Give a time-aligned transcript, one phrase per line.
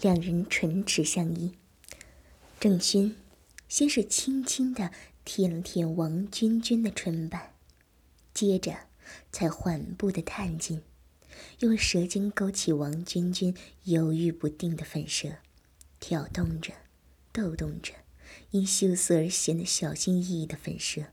[0.00, 1.52] 两人唇齿相依。
[2.60, 3.16] 郑勋
[3.68, 4.90] 先是轻轻的
[5.24, 7.54] 舔了舔王君君的唇瓣，
[8.32, 8.76] 接着
[9.32, 10.82] 才缓步的探进，
[11.60, 13.54] 用舌尖勾起王君君
[13.84, 15.36] 犹豫不定的粉舌，
[16.00, 16.72] 挑动着，
[17.32, 17.92] 逗动着，
[18.50, 21.06] 因羞涩而显得小心翼翼的粉舌。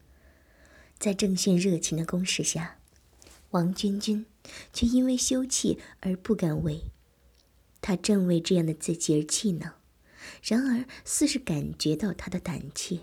[1.00, 2.78] 在郑轩热情的攻势下，
[3.52, 4.26] 王君君
[4.72, 6.84] 却因为羞怯而不敢为。
[7.84, 9.74] 他正为这样的自己而气恼。
[10.42, 13.02] 然而，似是感觉到他的胆怯，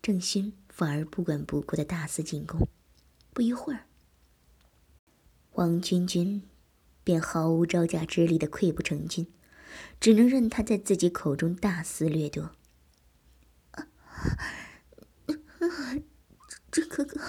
[0.00, 2.66] 郑勋反而不管不顾的大肆进攻。
[3.34, 3.86] 不一会儿，
[5.52, 6.42] 王君君
[7.04, 9.26] 便毫无招架之力的溃不成军，
[10.00, 12.52] 只能任他在自己口中大肆掠夺。
[16.70, 17.20] 郑哥哥，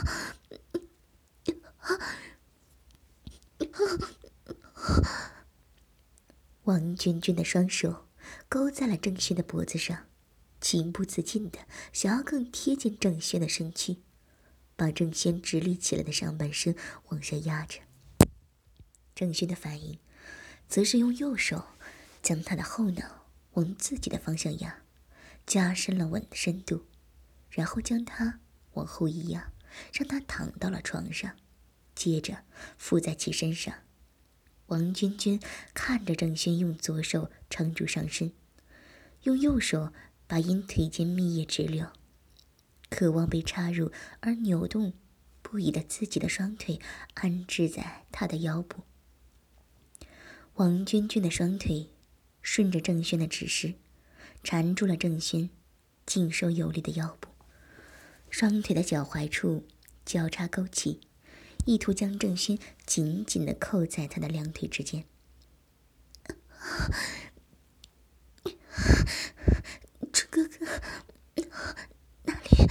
[6.65, 8.05] 王君君的双手。
[8.49, 10.07] 勾在了郑轩的脖子上，
[10.59, 11.59] 情不自禁的
[11.93, 13.97] 想要更贴近郑轩的身躯，
[14.75, 16.75] 把郑轩直立起来的上半身
[17.09, 17.81] 往下压着。
[19.13, 19.99] 郑轩的反应，
[20.67, 21.65] 则是用右手
[22.23, 24.81] 将他的后脑往自己的方向压，
[25.45, 26.87] 加深了吻的深度，
[27.51, 28.39] 然后将他
[28.73, 29.51] 往后一压，
[29.93, 31.35] 让他躺到了床上，
[31.93, 32.43] 接着
[32.79, 33.84] 附在其身上。
[34.67, 35.39] 王君君
[35.73, 38.33] 看着郑轩用左手撑住上身，
[39.23, 39.93] 用右手
[40.25, 41.87] 把因腿间蜜液直流、
[42.89, 44.93] 渴望被插入而扭动
[45.43, 46.79] 不已的自己的双腿
[47.13, 48.83] 安置在他的腰部。
[50.55, 51.91] 王君君的双腿
[52.41, 53.75] 顺着郑轩的指示，
[54.43, 55.49] 缠住了郑轩
[56.07, 57.29] 劲收有力的腰部，
[58.31, 59.67] 双腿的脚踝处
[60.03, 61.01] 交叉勾起。
[61.65, 65.03] 意图将郑轩紧紧的扣在他的两腿之间。
[70.13, 70.65] 楚哥哥，
[72.23, 72.69] 哪里？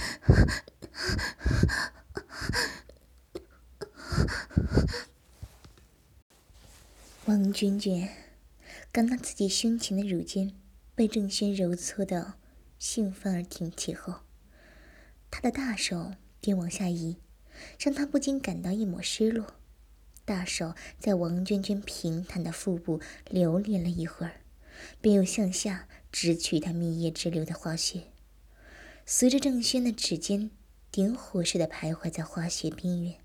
[7.25, 8.09] 王娟娟
[8.91, 10.53] 感到自己胸前的乳尖
[10.93, 12.35] 被郑轩揉搓的
[12.79, 14.21] 兴奋而挺起后，
[15.29, 17.17] 她的大手便往下移。
[17.79, 19.55] 让他不禁感到一抹失落，
[20.23, 22.99] 大手在王娟娟平坦的腹部
[23.29, 24.41] 留恋了一会儿，
[25.01, 28.07] 便又向下直取她蜜液直流的花穴。
[29.05, 30.49] 随着郑轩的指尖
[30.89, 33.15] 点火似的徘徊在花穴边缘，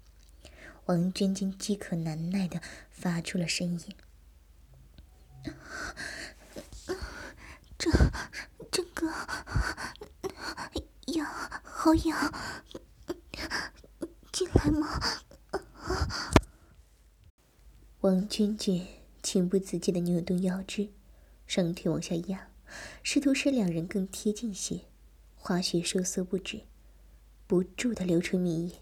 [0.86, 2.60] 王娟娟饥渴难耐的
[2.90, 3.80] 发出了声音
[7.78, 7.90] ：“郑
[8.70, 9.10] 郑哥，
[11.14, 11.26] 痒，
[11.62, 12.34] 好痒。”
[14.40, 14.88] 进来吗？
[18.00, 18.86] 王君君
[19.22, 20.88] 情不自禁的扭动腰肢，
[21.46, 22.48] 双腿往下压，
[23.02, 24.80] 试图使两人更贴近些。
[25.36, 26.62] 花穴收缩不止，
[27.46, 28.76] 不住的流出蜜液。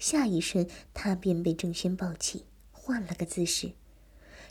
[0.00, 3.74] 下一瞬，她便被郑轩抱起，换了个姿势。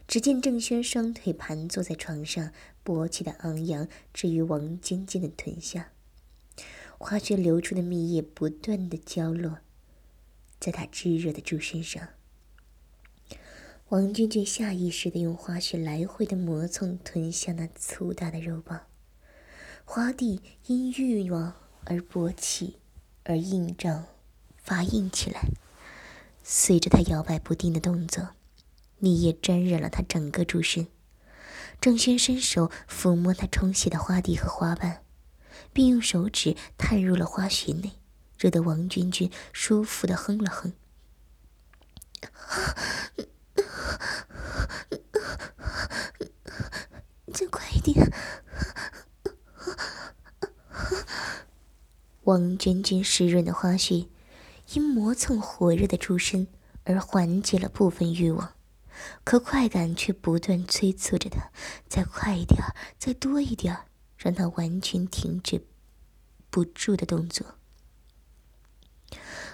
[0.07, 2.53] 只见郑轩双腿盘坐在床上，
[2.85, 5.91] 勃起的昂扬置于王君君的臀下，
[6.97, 9.57] 花穴流出的蜜液不断的浇落。
[10.61, 12.09] 在他炙热的猪身上，
[13.89, 18.81] 王君君下意识的用花穴来回的磨蹭吞下那粗大的肉棒，
[19.83, 21.55] 花蒂因欲望
[21.85, 22.77] 而勃起，
[23.23, 24.05] 而硬胀，
[24.55, 25.41] 发硬起来。
[26.43, 28.29] 随着他摇摆不定的动作，
[28.99, 30.85] 蜜液沾染了他整个猪身。
[31.79, 35.01] 郑轩伸手抚摸他充血的花蒂和花瓣，
[35.73, 37.93] 并用手指探入了花穴内。
[38.41, 40.73] 惹得王君君舒服的哼了哼。
[47.31, 48.11] 再快一点！
[52.23, 54.07] 王娟娟湿润的花絮，
[54.73, 56.47] 因磨蹭火热的出身
[56.83, 58.55] 而缓解了部分欲望，
[59.23, 61.51] 可快感却不断催促着她，
[61.87, 62.59] 再快一点
[62.97, 63.85] 再多一点
[64.17, 65.63] 让她完全停止
[66.49, 67.60] 不住的动作。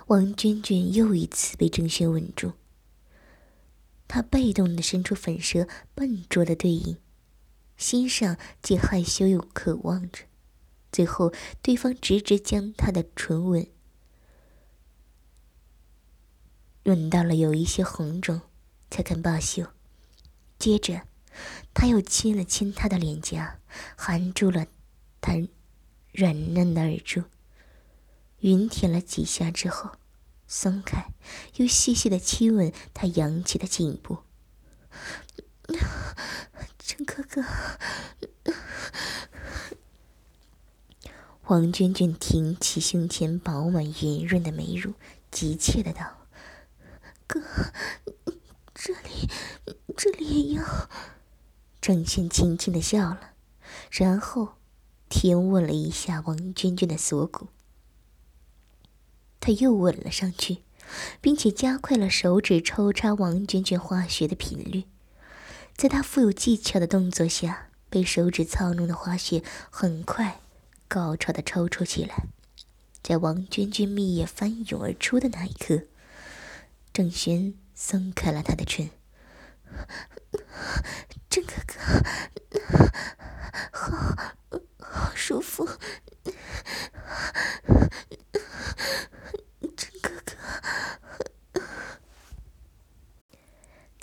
[0.08, 2.54] 王娟娟又一次被郑轩吻住，
[4.08, 6.98] 她被动的伸出粉舌，笨拙的对应，
[7.76, 10.24] 心上既害羞又渴望着。
[10.94, 13.68] 最后，对方直直将她的唇吻
[16.84, 18.40] 吻到了有一些红肿，
[18.90, 19.68] 才肯罢休。
[20.58, 21.02] 接着，
[21.74, 23.60] 他又亲了亲她的脸颊，
[23.98, 24.68] 含住了
[25.20, 25.34] 她
[26.14, 27.24] 软嫩的耳珠。
[28.40, 29.92] 云舔了几下之后，
[30.48, 31.12] 松开，
[31.56, 34.20] 又细细的亲吻他扬起的颈部。
[36.80, 37.44] 陈哥哥，
[41.48, 44.94] 王娟娟挺起胸前饱满圆润的美乳，
[45.30, 46.28] 急切的道
[47.28, 47.42] ：“哥，
[48.74, 49.30] 这里，
[49.98, 50.64] 这里也要。”
[51.82, 53.34] 郑轩轻轻的笑了，
[53.92, 54.56] 然后
[55.10, 57.48] 舔吻了一下王娟娟的锁骨。
[59.40, 60.58] 他又吻了上去，
[61.22, 64.86] 并且加快了手指抽插王娟娟花穴的频率。
[65.76, 70.40] 在他富有技巧的动作下，被手指操弄的花穴很快。
[70.90, 72.28] 高潮的抽搐起来，
[73.04, 75.84] 在王娟娟蜜液翻涌而出的那一刻，
[76.94, 78.90] 郑轩松开了她的唇。
[81.30, 81.74] 郑哥哥，
[83.72, 84.16] 好，
[84.80, 85.68] 好舒服。
[89.76, 91.62] 郑哥哥，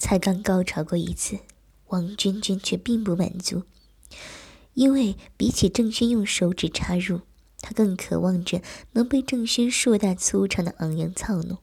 [0.05, 1.39] 才刚高潮过一次，
[1.87, 3.63] 王娟娟却并不满足。
[4.75, 7.23] 因为比起郑轩用手指插入，
[7.63, 8.61] 她更渴望着
[8.93, 11.57] 能被郑轩硕大粗长的昂扬操弄。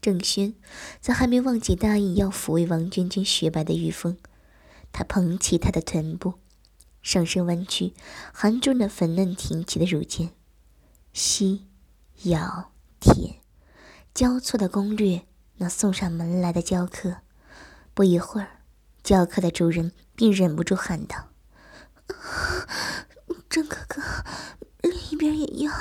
[0.00, 0.54] 郑轩
[1.02, 4.16] 则还没忘记答应要抚慰王娟娟雪白的玉峰，
[4.90, 6.32] 他捧起她的臀部，
[7.02, 7.92] 上身弯曲，
[8.32, 10.30] 含住那粉嫩挺起的乳尖，
[11.12, 11.66] 吸、
[12.22, 13.34] 咬、舔，
[14.14, 15.26] 交错的攻略
[15.58, 17.18] 那送上门来的教客。
[17.94, 18.62] 不一会儿，
[19.02, 21.28] 教客的主人便忍不住喊道。
[23.48, 24.02] 郑哥哥，
[24.82, 25.72] 另一边也要。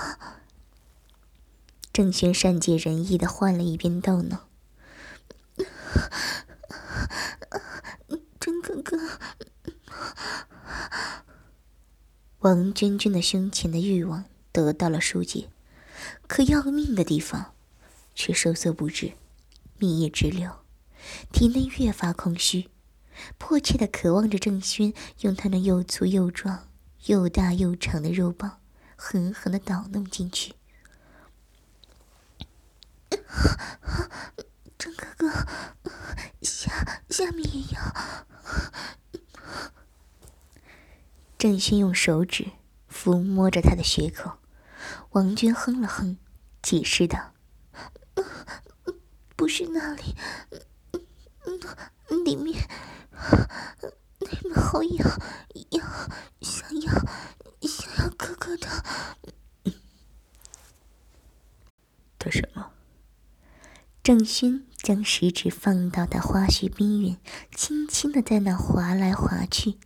[1.93, 4.39] 郑轩善解人意的换了一边逗弄。
[8.39, 8.97] 郑哥哥，
[12.39, 15.49] 王娟娟的胸前的欲望得到了疏解，
[16.27, 17.53] 可要命的地方
[18.15, 19.13] 却收缩不止，
[19.77, 20.51] 蜜液直流，
[21.31, 22.69] 体内越发空虚。
[23.37, 26.67] 迫切的渴望着郑轩用他那又粗又壮、
[27.05, 28.59] 又大又长的肉棒
[28.95, 30.53] 狠狠的捣弄进去。
[34.77, 35.31] 郑哥哥，
[36.41, 38.27] 下下面也要。
[41.37, 42.51] 郑轩用手指
[42.91, 44.33] 抚摸着他的血口，
[45.11, 46.17] 王娟哼了哼，
[46.61, 47.33] 解释道
[49.37, 50.15] ：“不是那里，
[52.25, 52.67] 里面。”
[54.19, 55.21] 你们好痒，
[55.69, 56.09] 痒，
[56.41, 56.91] 想要，
[57.61, 58.67] 想要哥哥的。
[62.19, 62.71] 的什么？
[64.03, 67.17] 郑勋将食指放到他花絮边缘，
[67.55, 69.77] 轻轻的在那划来划去，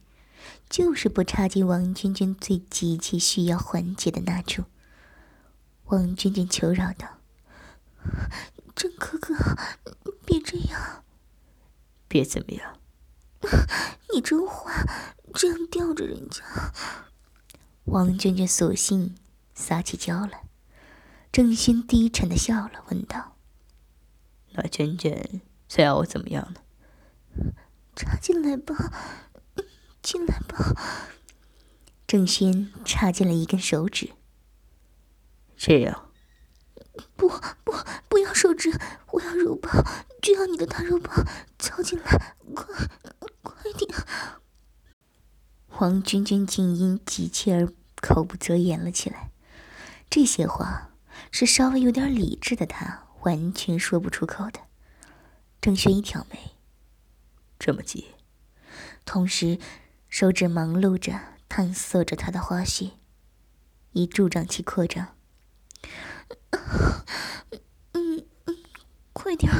[0.69, 4.63] 就是不插进王娟娟最急切需要缓解的那处。
[5.85, 7.19] 王娟娟求饶道
[8.81, 9.35] ：“郑哥哥，
[10.25, 11.03] 别这样。”
[12.09, 12.79] 别怎么样？
[14.11, 14.87] 你真坏，
[15.35, 16.43] 这样吊着人家。
[17.83, 19.15] 王娟娟索性
[19.53, 20.45] 撒起娇来。
[21.31, 23.37] 郑轩低沉的笑了，问道
[24.53, 26.61] ：“那娟娟想要我怎么样呢？”
[27.95, 28.75] 插进来吧，
[30.01, 30.75] 进来吧。
[32.07, 34.13] 郑轩插进了一根手指。
[35.55, 36.10] 这样。
[37.15, 37.29] 不
[37.63, 37.73] 不，
[38.09, 38.71] 不要手指，
[39.11, 39.83] 我要肉棒，
[40.21, 41.25] 就要你的大肉棒，
[41.57, 42.65] 敲进来，快！
[43.41, 43.89] 快点！
[45.79, 49.31] 王娟娟静音急切而口不择言了起来。
[50.09, 50.91] 这些话
[51.31, 54.59] 是稍微有点理智的他完全说不出口的。
[55.61, 56.55] 郑轩一挑眉，
[57.57, 58.07] 这么急，
[59.05, 59.59] 同时
[60.09, 62.91] 手指忙碌着探索着他的花絮，
[63.93, 65.15] 以助长其扩张。
[67.93, 68.57] 嗯嗯，
[69.13, 69.51] 快点，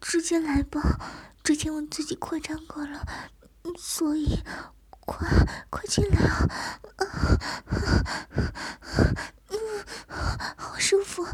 [0.00, 1.00] 直接来吧。
[1.42, 3.06] 之前我自己扩张过了，
[3.78, 4.40] 所以
[5.00, 5.26] 快
[5.70, 6.46] 快进来啊！
[9.48, 9.56] 嗯，
[10.56, 11.32] 好舒服，啊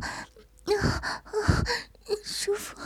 [0.66, 1.02] 啊，
[2.24, 2.76] 舒服。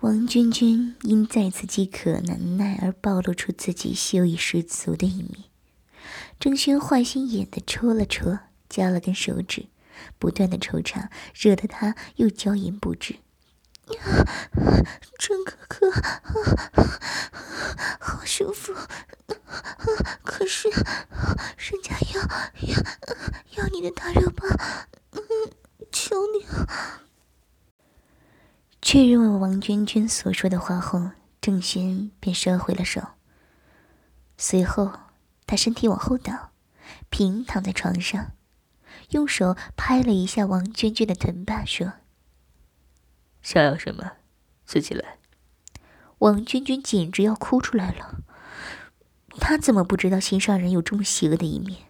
[0.00, 5.44] 王娟娟因再次饥渴难耐而暴露出自己秀意十足的一面，
[6.40, 8.38] 郑轩坏心眼的戳了戳，
[8.68, 9.66] 夹了根手指，
[10.18, 13.16] 不断的抽插，惹得他又娇吟不止。
[15.18, 15.90] 郑哥哥，
[17.98, 18.74] 好舒服，
[20.22, 22.20] 可是人家要
[22.68, 22.82] 要
[23.56, 24.46] 要你的大肉棒，
[25.90, 26.46] 求你！
[28.82, 31.10] 确认了王娟娟所说的话后，
[31.40, 33.02] 郑轩便收回了手。
[34.36, 34.92] 随后，
[35.46, 36.52] 他身体往后倒，
[37.08, 38.32] 平躺在床上，
[39.10, 41.94] 用手拍了一下王娟娟的臀把，说。
[43.42, 44.12] 想要什么，
[44.64, 45.18] 自己来。
[46.18, 48.22] 王娟娟简直要哭出来了。
[49.40, 51.82] 她怎么不知道心上人有这么邪恶的一面？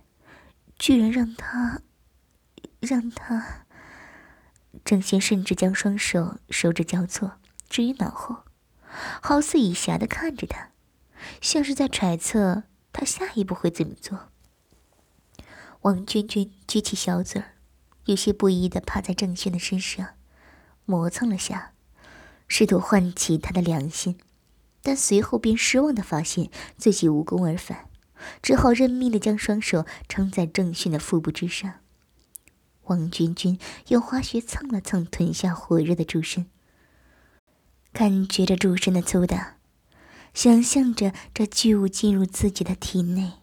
[0.79, 1.81] 居然让他，
[2.79, 3.65] 让他……
[4.85, 8.45] 郑轩甚至将双手手指交错置于脑后，
[9.21, 10.71] 好似以暇的看着他，
[11.41, 14.31] 像是在揣测他下一步会怎么做。
[15.83, 17.55] 王娟娟撅起小嘴儿，
[18.07, 20.09] 有些不依的趴在郑轩的身上，
[20.85, 21.73] 磨蹭了下，
[22.49, 24.19] 试图唤起他的良心。
[24.83, 27.89] 但随后便失望的发现自己无功而返，
[28.43, 31.75] 只好认命的将双手撑在郑勋的腹部之上。
[32.85, 33.59] 王娟娟
[33.89, 36.47] 用花穴蹭了蹭臀下火热的猪身，
[37.93, 39.59] 感觉着猪身的粗大，
[40.33, 43.35] 想象着这巨物进入自己的体内，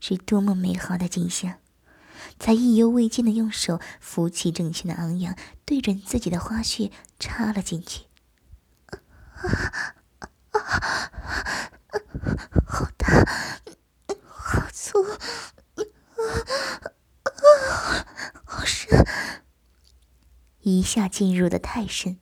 [0.00, 1.56] 是多么美好的景象，
[2.38, 8.04] 才意犹未尽的用手扶起郑勋的昂扬，对准自己的花穴插了进去。
[8.86, 8.98] 啊
[9.36, 9.48] 啊
[10.50, 10.60] 啊
[12.66, 13.06] 好大，
[14.26, 15.16] 好粗，啊
[17.24, 18.06] 啊
[18.44, 19.06] 好深！
[20.60, 22.18] 一下进入的太深，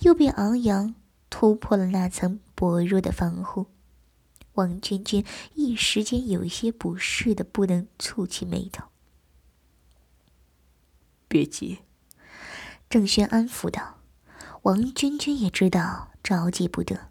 [0.00, 0.94] 又被昂扬
[1.30, 3.66] 突破了那层薄弱的防护。
[4.54, 8.84] 王娟娟一时间有些不适的不能蹙起眉头。
[11.32, 11.78] 别急，
[12.90, 14.00] 郑轩安抚道。
[14.64, 17.08] 王娟娟也知道着急不得。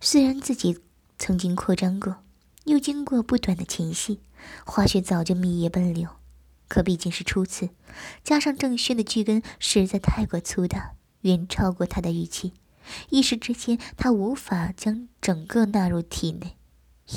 [0.00, 0.78] 虽然自己
[1.18, 2.22] 曾经扩张过，
[2.66, 4.20] 又经过不短的前戏，
[4.64, 6.08] 花穴早就蜜液奔流，
[6.68, 7.70] 可毕竟是初次，
[8.22, 12.52] 加上郑轩的巨根实在太过粗大，远超过他的预期，
[13.10, 16.56] 一时之间他无法将整个纳入体内，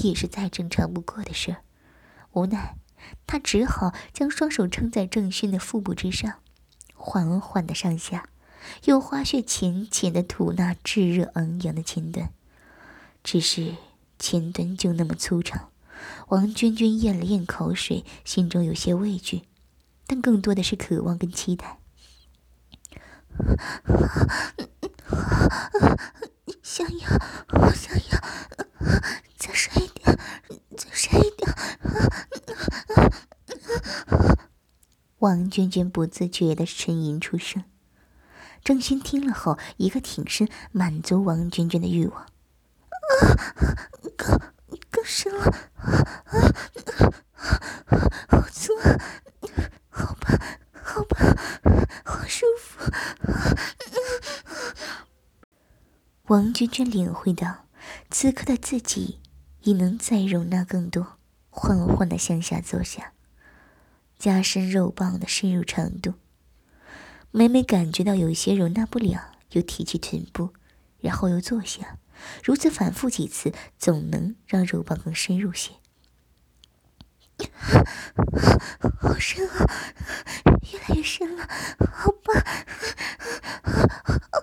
[0.02, 1.58] 也是再正常不过的事儿。
[2.32, 2.76] 无奈，
[3.28, 6.40] 他只好将双手撑在郑轩的腹部之上，
[6.98, 8.28] 缓缓的上下，
[8.86, 12.34] 用花穴浅浅的吐纳炙热昂扬的前端。
[13.24, 13.76] 只是
[14.20, 15.70] 前端就那么粗长，
[16.30, 19.44] 王娟娟咽了咽口水，心中有些畏惧，
[20.06, 21.80] 但更多的是渴望跟期待。
[26.64, 27.08] 想要，
[27.50, 28.20] 我想要，
[29.38, 30.18] 再深一点，
[30.76, 31.54] 再深一点。
[35.20, 37.64] 王娟娟不自觉的呻吟出声。
[38.64, 42.22] 郑勋听了后，一个挺身，满足王娟娟的欲望。
[42.22, 42.28] 啊
[44.18, 44.40] 更
[44.92, 45.54] 更深了，
[48.28, 48.74] 好粗，
[49.90, 50.40] 好棒，
[50.84, 51.38] 好棒，
[52.04, 52.92] 好舒服。
[56.24, 57.66] 王娟娟领会到，
[58.10, 59.20] 此刻的自己
[59.62, 61.18] 已能再容纳更多，
[61.50, 63.14] 缓缓的向下坐下，
[64.18, 66.14] 加深肉棒的深入程度。
[67.32, 70.54] 每每感觉到有些容纳不了，又提起臀部，
[71.00, 71.98] 然后又坐下。
[72.44, 75.74] 如此反复几次，总能让肉棒更深入些。
[79.00, 79.66] 好深啊，
[80.74, 81.48] 越来越深了，
[81.94, 82.36] 好棒，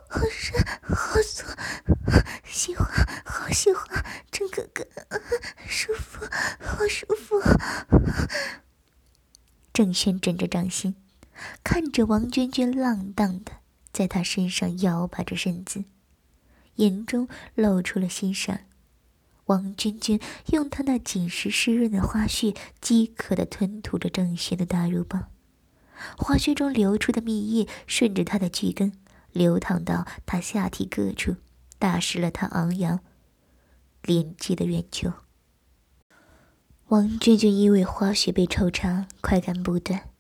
[0.09, 1.45] 好深，好粗，
[2.45, 2.87] 喜欢，
[3.25, 4.87] 好喜欢，真哥哥，
[5.67, 6.25] 舒服，
[6.61, 7.41] 好舒服。
[9.75, 10.95] 郑轩枕着掌心，
[11.65, 13.51] 看着王娟娟浪荡的
[13.93, 15.83] 在他身上摇摆着身子。
[16.77, 18.61] 眼中露出了欣赏。
[19.47, 20.21] 王娟娟
[20.53, 25.29] 用她那紧实湿润的花絮，饥渴的吞吐着郑轩的大肉棒，
[26.17, 28.93] 花絮中流出的蜜液顺着她的巨根
[29.33, 31.35] 流淌到她下体各处，
[31.81, 33.01] 打湿了她昂扬
[34.03, 35.13] 连接的圆球。
[36.95, 40.11] 王娟娟因为花絮被抽插，快感不断，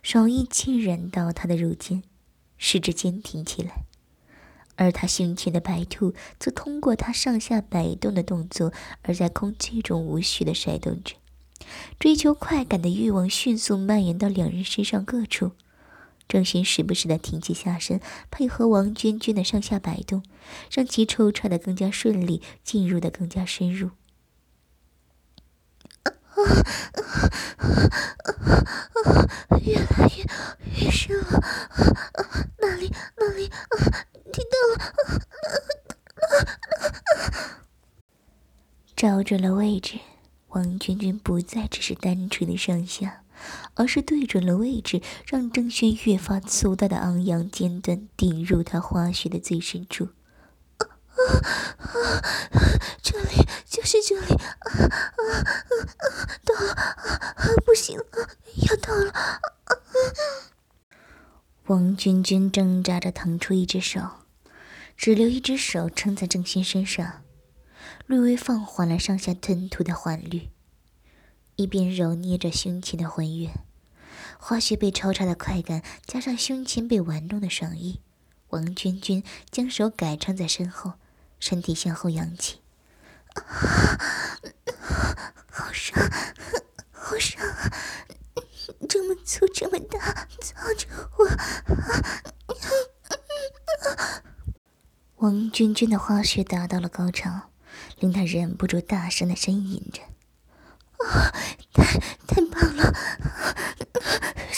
[0.00, 2.04] 爽意浸染到她的乳尖，
[2.56, 3.82] 使之坚挺起来。
[4.76, 8.72] 而他胸前的白兔则通过他上下摆动的动作，
[9.02, 11.16] 而在空气中无序的甩动着。
[11.98, 15.50] 追求快感的欲望迅速蔓延到两人身上各处。
[16.28, 20.22] 郑勋时不时的挺起下身，配合王娟娟的上下摆动，
[20.70, 23.90] 让其抽插的更加顺利，进入的更加深入。
[26.44, 26.62] 啊
[29.62, 30.24] 越来越
[30.84, 31.40] 越深了，
[32.58, 33.46] 哪里哪里。
[33.46, 34.06] 啊？
[34.32, 34.78] 听到了，
[38.94, 39.98] 找准了位置，
[40.48, 43.22] 王娟娟不再只是单纯的上下，
[43.74, 50.10] 而是对准了位置，让郑轩越发粗大的昂扬尖端顶入他花穴的最深处。
[51.28, 52.22] 啊
[53.02, 56.12] 这里就是这里，啊啊啊
[56.44, 57.34] 到了啊，
[57.64, 58.04] 不行了，
[58.68, 59.40] 要到了。
[61.66, 64.00] 王娟娟挣扎着腾出一只手。
[64.96, 67.22] 只留一只手撑在郑轩身上，
[68.06, 70.50] 略微放缓了上下吞吐的缓律，
[71.56, 73.64] 一边揉捏着胸前的浑圆。
[74.38, 78.02] 花絮被抽插的快感，加上胸前被玩弄的爽意，
[78.50, 80.92] 王娟娟将手改撑在身后，
[81.40, 82.60] 身体向后仰起，
[85.50, 85.98] 好爽，
[86.92, 87.42] 好爽，
[88.88, 91.26] 这么粗，这么大，操着我！
[95.16, 97.50] 王娟娟的花穴达到了高潮，
[97.98, 100.02] 令她忍不住大声的呻吟着
[101.04, 101.32] ：“啊，
[101.72, 102.94] 太太棒了！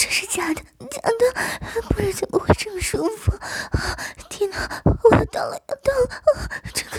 [0.02, 1.32] 这是假的，假的，
[1.90, 3.30] 不然怎么会这么舒服？
[4.28, 6.11] 天哪，我要到了，要到了！
[6.75, 6.99] 这个……”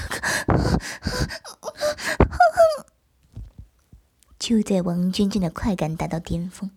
[4.40, 6.72] 就在王娟娟的快感达到巅峰，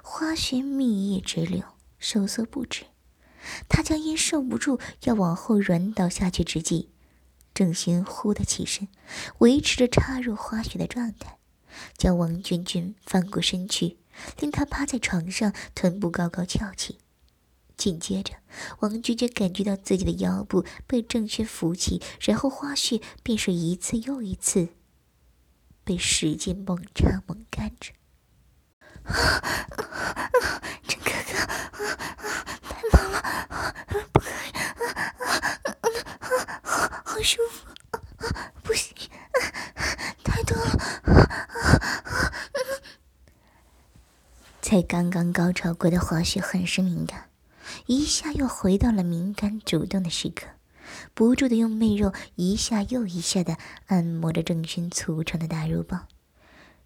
[0.00, 1.64] 花穴蜜液直流，
[1.98, 2.84] 收缩不止。
[3.68, 6.92] 他将因受不住要往后软倒下去之际，
[7.52, 8.86] 郑轩忽地起身，
[9.38, 11.38] 维持着插入花穴的状态，
[11.96, 13.98] 将王娟娟翻过身去，
[14.38, 16.98] 令他趴在床上，臀部高高翘起。
[17.76, 18.34] 紧接着，
[18.78, 24.68] 王娟娟感觉到自己的腰部被郑轩扶起，然后花絮便是一次又一次
[25.82, 27.92] 被使劲猛插猛干着。
[30.86, 31.34] 郑哥哥，
[32.62, 33.74] 太棒了！
[34.12, 34.52] 不可以，
[36.62, 37.66] 好好舒服，
[38.62, 38.94] 不行，
[40.22, 40.70] 太多了。
[44.74, 47.28] 才刚刚高潮过的花絮很是敏感，
[47.86, 50.48] 一下又回到了敏感主动的时刻，
[51.14, 56.08] 不住的用媚肉一下又一下的按摩着郑勋粗长的大肉棒。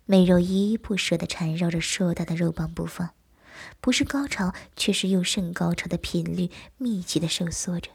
[0.05, 3.09] 媚肉依依不舍的缠绕着硕大的肉棒不放，
[3.81, 7.89] 不是高潮，却是又甚高潮的频率密集的收缩着。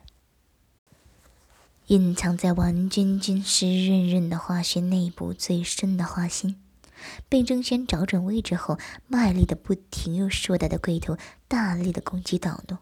[1.85, 6.59] 隐藏在王君君湿润润的花穴内部最深的花心，
[7.29, 12.77] 被郑轩找准位置后，卖力的不停用硕大的龟头大力的攻击捣弄。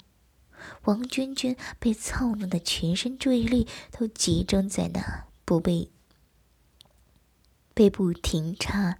[0.84, 5.92] 王娟娟被操弄的全身注意力都集中在那不被。
[7.74, 8.98] 被不停插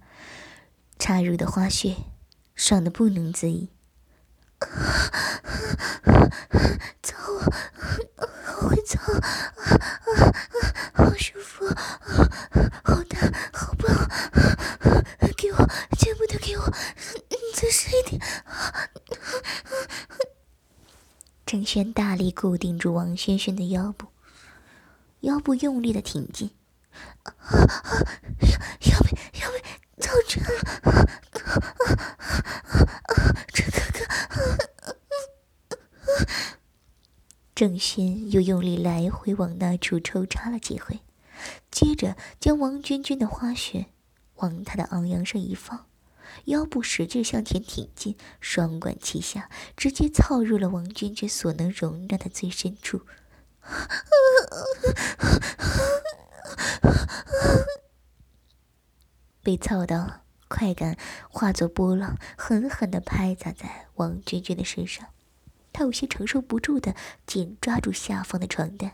[0.98, 1.94] 插入的花穴，
[2.54, 3.68] 爽的不能自已。
[7.02, 7.16] 操，
[8.44, 9.72] 好会操，啊啊
[10.14, 10.32] 啊
[10.94, 11.76] 好舒服，啊
[12.82, 13.18] 好大，
[13.52, 13.92] 好棒！
[15.98, 16.64] 全部都给我，
[17.30, 18.20] 你再深一点。
[21.44, 24.06] 郑轩大力固定住王轩轩的腰部，
[25.20, 26.50] 腰部用力的挺进。
[27.24, 29.62] 要被要被
[29.98, 30.62] 操穿了！
[33.52, 33.98] 这哥哥，
[37.54, 41.00] 郑轩又用力来回往那处抽插了几回，
[41.70, 43.86] 接着将王娟娟的花穴
[44.42, 45.86] 往他的昂扬上一放，
[46.44, 53.02] 腰部使劲向前挺进，双管齐下，直接操入了王娟娟所能容纳的最深处。
[59.42, 60.96] 被操到，快感
[61.30, 65.08] 化作波浪，狠狠地拍砸在王娟娟的身上。
[65.72, 66.94] 她有些承受不住的
[67.26, 68.92] 紧抓住下方的床单。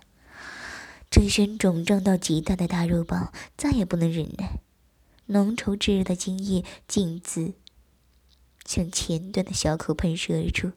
[1.11, 4.61] 郑轩肿胀到极大的大肉包再也不能忍耐，
[5.29, 7.55] 浓稠炙热的精液径自
[8.67, 10.73] 向前端的小口喷射而出。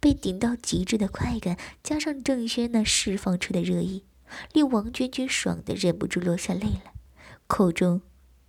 [0.00, 4.04] 被顶到极致的快感，加上郑轩那释放出的热意。
[4.52, 6.92] 令王娟娟爽的忍不住落下泪来，
[7.46, 8.02] 口中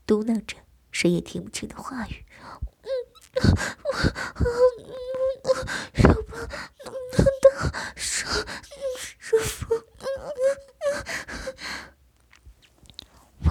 [0.06, 0.58] 嘟囔着
[0.92, 2.26] 谁也听不清的话语
[5.96, 6.38] ：“手棒
[6.84, 7.50] 能到
[7.96, 8.46] 爽
[9.18, 9.74] 舒服。”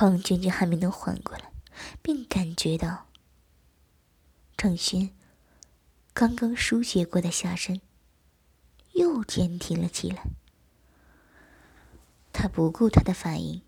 [0.01, 1.38] 王娟娟还没能缓过来，
[2.09, 3.09] 并感觉到
[4.57, 5.15] 郑勋
[6.15, 7.83] 刚刚书写过的下身
[8.95, 10.23] 又坚挺了起来。
[12.33, 13.61] 他不顾他的反应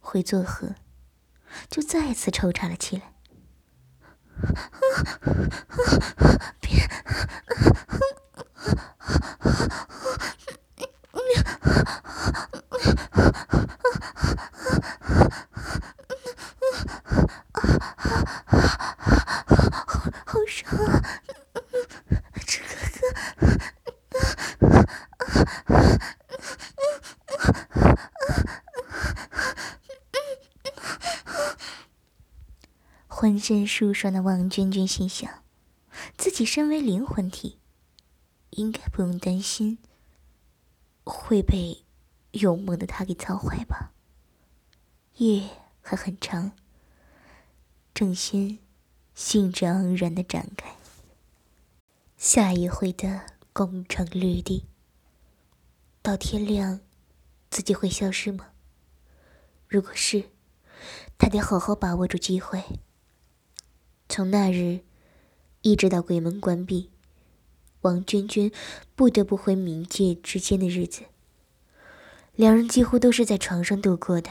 [0.00, 0.74] 会作何，
[1.70, 3.12] 就再次抽插了起来。
[6.60, 6.90] 别！
[33.44, 35.42] 浑身舒爽的王娟娟心想：
[36.16, 37.58] 自己身为灵魂体，
[38.52, 39.76] 应该不用担心
[41.04, 41.84] 会被
[42.30, 43.92] 勇猛的他给操坏吧？
[45.16, 45.46] 夜
[45.82, 46.52] 还很长。
[47.92, 48.58] 郑轩
[49.14, 50.74] 兴致盎然的展开。
[52.16, 54.64] 下一回的攻城略地，
[56.00, 56.80] 到天亮，
[57.50, 58.52] 自己会消失吗？
[59.68, 60.30] 如果是，
[61.18, 62.80] 他得好好把握住机会。
[64.08, 64.80] 从那日
[65.62, 66.90] 一直到鬼门关闭，
[67.80, 68.50] 王娟娟
[68.94, 71.02] 不得不回冥界之间的日子，
[72.34, 74.30] 两人几乎都是在床上度过的。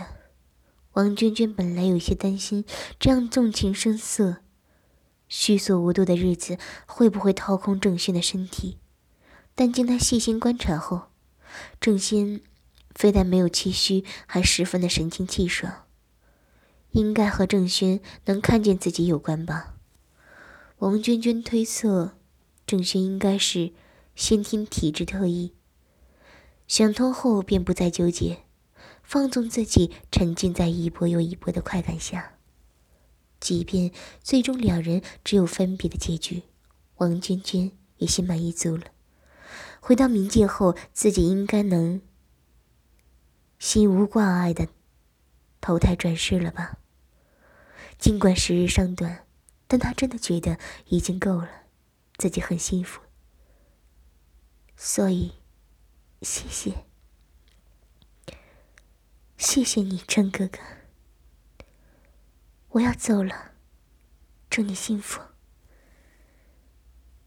[0.93, 2.63] 王娟娟本来有些担心，
[2.99, 4.37] 这样纵情声色、
[5.27, 8.77] 虚索无度的日子会不会掏空郑轩的身体，
[9.55, 11.07] 但经她细心观察后，
[11.81, 12.41] 郑轩
[12.93, 15.82] 非但没有气虚，还十分的神清气爽。
[16.93, 19.75] 应该和郑轩能看见自己有关吧？
[20.77, 22.17] 王娟娟推测，
[22.65, 23.73] 郑轩应该是
[24.15, 25.53] 先天体质特异。
[26.67, 28.43] 想通后，便不再纠结。
[29.01, 32.33] 放纵自己，沉浸在一波又一波的快感下。
[33.39, 36.43] 即便最终两人只有分别的结局，
[36.95, 38.85] 王娟娟也心满意足了。
[39.81, 42.01] 回到冥界后，自己应该能
[43.59, 44.67] 心无挂碍的
[45.59, 46.77] 投胎转世了吧？
[48.03, 49.25] 尽管时日尚短，
[49.65, 51.49] 但他真的觉得已经够了，
[52.17, 53.01] 自己很幸福。
[54.75, 55.35] 所以，
[56.21, 56.83] 谢谢。
[59.37, 60.59] 谢谢你，郑哥哥。
[62.71, 63.53] 我要走了，
[64.49, 65.21] 祝你幸福。